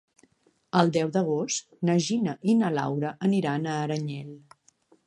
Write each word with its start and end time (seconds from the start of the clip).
El 0.79 0.89
deu 0.95 1.11
d'agost 1.17 1.69
na 1.91 1.99
Gina 2.09 2.35
i 2.55 2.59
na 2.63 2.73
Laura 2.79 3.13
aniran 3.31 3.71
a 3.71 3.79
Aranyel. 3.87 4.35